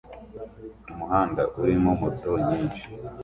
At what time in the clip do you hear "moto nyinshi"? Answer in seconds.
2.01-2.85